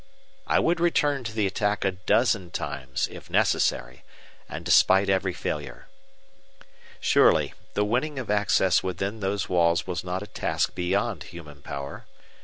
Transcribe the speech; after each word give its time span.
I 0.47 0.57
would 0.59 0.79
return 0.79 1.23
to 1.25 1.31
the 1.31 1.45
attack 1.45 1.85
a 1.85 1.91
dozen 1.91 2.49
times 2.49 3.07
if 3.11 3.29
necessary, 3.29 4.03
and 4.49 4.65
despite 4.65 5.09
every 5.09 5.31
failure. 5.31 5.89
Surely, 6.99 7.53
the 7.75 7.85
winning 7.85 8.17
of 8.17 8.31
access 8.31 8.81
within 8.81 9.19
those 9.19 9.47
walls 9.47 9.85
was 9.85 10.03
not 10.03 10.23
a 10.23 10.25
task 10.25 10.73
beyond 10.73 11.25
human 11.25 11.61
power. 11.61 12.07